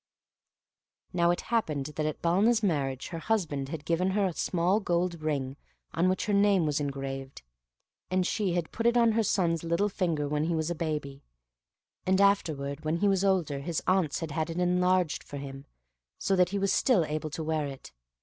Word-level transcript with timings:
Now 1.13 1.29
it 1.29 1.41
happened 1.41 1.85
that 1.95 2.07
at 2.07 2.23
Balna's 2.23 2.63
marriage 2.63 3.09
her 3.09 3.19
husband 3.19 3.69
had 3.69 3.85
given 3.85 4.09
her 4.17 4.25
a 4.25 4.33
small 4.33 4.79
gold 4.79 5.21
ring 5.21 5.57
on 5.93 6.09
which 6.09 6.25
her 6.25 6.33
name 6.33 6.65
was 6.65 6.79
engraved, 6.79 7.43
and 8.09 8.25
she 8.25 8.53
had 8.53 8.71
put 8.71 8.87
it 8.87 8.97
on 8.97 9.11
her 9.11 9.19
little 9.21 9.89
son's 9.91 9.93
finger 9.93 10.27
when 10.27 10.45
he 10.45 10.55
was 10.55 10.71
a 10.71 10.73
baby, 10.73 11.21
and 12.03 12.19
afterward 12.19 12.83
when 12.83 12.95
he 12.97 13.07
was 13.07 13.23
older 13.23 13.59
his 13.59 13.83
aunts 13.85 14.21
had 14.21 14.31
had 14.31 14.49
it 14.49 14.57
enlarged 14.57 15.23
for 15.23 15.37
him, 15.37 15.67
so 16.17 16.35
that 16.35 16.49
he 16.49 16.57
was 16.57 16.73
still 16.73 17.05
able 17.05 17.29
to 17.29 17.43
wear 17.43 17.67
it. 17.67 17.91